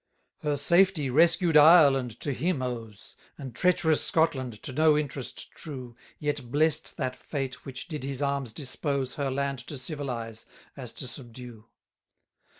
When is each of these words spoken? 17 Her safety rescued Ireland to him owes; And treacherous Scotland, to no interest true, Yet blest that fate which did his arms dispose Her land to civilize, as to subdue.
17 0.39 0.51
Her 0.53 0.57
safety 0.57 1.09
rescued 1.11 1.55
Ireland 1.55 2.19
to 2.21 2.31
him 2.33 2.63
owes; 2.63 3.15
And 3.37 3.53
treacherous 3.53 4.03
Scotland, 4.03 4.63
to 4.63 4.71
no 4.71 4.97
interest 4.97 5.51
true, 5.51 5.95
Yet 6.17 6.49
blest 6.51 6.97
that 6.97 7.15
fate 7.15 7.65
which 7.65 7.87
did 7.87 8.03
his 8.03 8.19
arms 8.19 8.51
dispose 8.51 9.13
Her 9.13 9.29
land 9.29 9.59
to 9.67 9.77
civilize, 9.77 10.47
as 10.75 10.91
to 10.93 11.07
subdue. 11.07 11.67